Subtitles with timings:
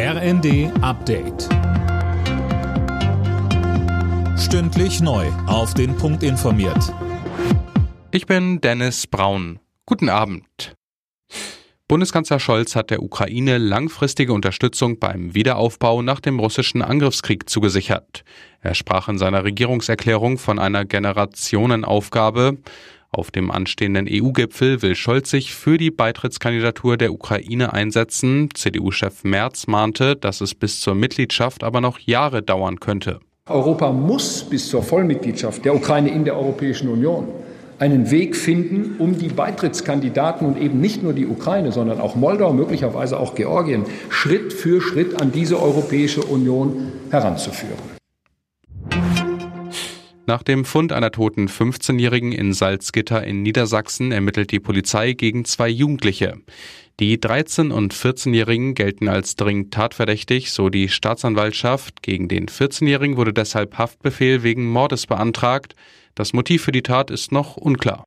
[0.00, 1.48] RND Update.
[4.38, 5.26] Stündlich neu.
[5.48, 6.94] Auf den Punkt informiert.
[8.12, 9.58] Ich bin Dennis Braun.
[9.86, 10.76] Guten Abend.
[11.88, 18.22] Bundeskanzler Scholz hat der Ukraine langfristige Unterstützung beim Wiederaufbau nach dem russischen Angriffskrieg zugesichert.
[18.60, 22.58] Er sprach in seiner Regierungserklärung von einer Generationenaufgabe.
[23.10, 28.50] Auf dem anstehenden EU-Gipfel will Scholz sich für die Beitrittskandidatur der Ukraine einsetzen.
[28.52, 33.20] CDU-Chef Merz mahnte, dass es bis zur Mitgliedschaft aber noch Jahre dauern könnte.
[33.48, 37.28] Europa muss bis zur Vollmitgliedschaft der Ukraine in der Europäischen Union
[37.78, 42.52] einen Weg finden, um die Beitrittskandidaten und eben nicht nur die Ukraine, sondern auch Moldau,
[42.52, 47.97] möglicherweise auch Georgien, Schritt für Schritt an diese Europäische Union heranzuführen.
[50.28, 55.70] Nach dem Fund einer toten 15-Jährigen in Salzgitter in Niedersachsen ermittelt die Polizei gegen zwei
[55.70, 56.34] Jugendliche.
[57.00, 62.02] Die 13- und 14-Jährigen gelten als dringend tatverdächtig, so die Staatsanwaltschaft.
[62.02, 65.74] Gegen den 14-Jährigen wurde deshalb Haftbefehl wegen Mordes beantragt.
[66.14, 68.04] Das Motiv für die Tat ist noch unklar.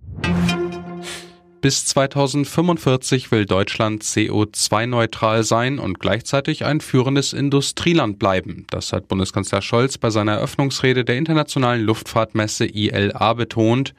[1.61, 8.65] Bis 2045 will Deutschland CO2-neutral sein und gleichzeitig ein führendes Industrieland bleiben.
[8.71, 13.93] Das hat Bundeskanzler Scholz bei seiner Eröffnungsrede der internationalen Luftfahrtmesse ILA betont.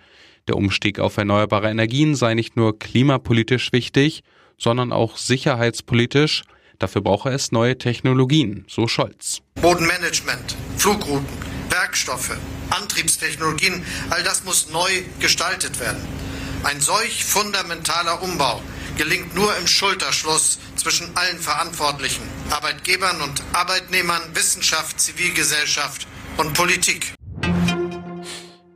[0.49, 4.25] Der Umstieg auf erneuerbare Energien sei nicht nur klimapolitisch wichtig,
[4.59, 6.43] sondern auch sicherheitspolitisch.
[6.81, 9.41] Dafür brauche es neue Technologien, so Scholz.
[9.61, 11.29] Bodenmanagement, Flugrouten,
[11.71, 12.37] Werkstoffe,
[12.71, 16.22] Antriebstechnologien, all das muss neu gestaltet werden.
[16.65, 18.63] Ein solch fundamentaler Umbau
[18.97, 27.15] gelingt nur im Schulterschluss zwischen allen Verantwortlichen, Arbeitgebern und Arbeitnehmern, Wissenschaft, Zivilgesellschaft und Politik.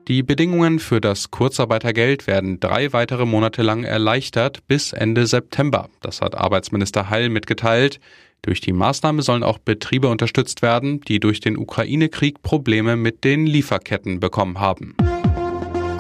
[0.08, 5.88] Die Bedingungen für das Kurzarbeitergeld werden drei weitere Monate lang erleichtert bis Ende September.
[6.00, 8.00] Das hat Arbeitsminister Heil mitgeteilt.
[8.42, 13.46] Durch die Maßnahme sollen auch Betriebe unterstützt werden, die durch den Ukraine-Krieg Probleme mit den
[13.46, 14.96] Lieferketten bekommen haben.